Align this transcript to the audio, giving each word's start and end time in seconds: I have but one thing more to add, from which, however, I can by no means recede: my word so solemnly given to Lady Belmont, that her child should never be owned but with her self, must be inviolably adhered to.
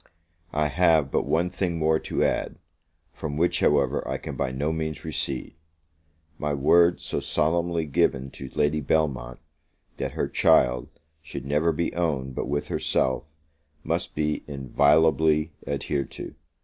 I 0.55 0.65
have 0.69 1.11
but 1.11 1.27
one 1.27 1.51
thing 1.51 1.77
more 1.77 1.99
to 1.99 2.23
add, 2.23 2.57
from 3.13 3.37
which, 3.37 3.59
however, 3.59 4.01
I 4.07 4.17
can 4.17 4.35
by 4.35 4.49
no 4.51 4.71
means 4.73 5.05
recede: 5.05 5.53
my 6.39 6.55
word 6.55 6.99
so 6.99 7.19
solemnly 7.19 7.85
given 7.85 8.31
to 8.31 8.49
Lady 8.55 8.81
Belmont, 8.81 9.39
that 9.97 10.13
her 10.13 10.27
child 10.27 10.89
should 11.21 11.45
never 11.45 11.71
be 11.71 11.93
owned 11.93 12.33
but 12.33 12.47
with 12.47 12.69
her 12.69 12.79
self, 12.79 13.25
must 13.83 14.15
be 14.15 14.43
inviolably 14.47 15.51
adhered 15.67 16.09
to. 16.13 16.33